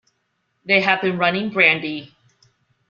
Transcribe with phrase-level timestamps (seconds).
[0.65, 2.15] They had been running brandy.